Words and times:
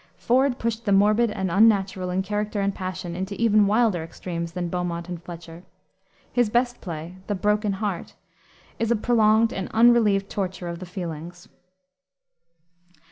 Ford 0.17 0.57
pushed 0.57 0.85
the 0.85 0.91
morbid 0.91 1.29
and 1.29 1.51
unnatural 1.51 2.09
in 2.09 2.23
character 2.23 2.59
and 2.59 2.73
passion 2.73 3.15
into 3.15 3.39
even 3.39 3.67
wilder 3.67 4.01
extremes 4.03 4.53
than 4.53 4.67
Beaumont 4.67 5.07
and 5.09 5.21
Fletcher. 5.21 5.61
His 6.33 6.49
best 6.49 6.81
play, 6.81 7.17
the 7.27 7.35
Broken 7.35 7.73
Heart, 7.73 8.15
is 8.79 8.89
a 8.89 8.95
prolonged 8.95 9.53
and 9.53 9.69
unrelieved 9.75 10.27
torture 10.27 10.67
of 10.69 10.79
the 10.79 10.87
feelings. 10.87 11.49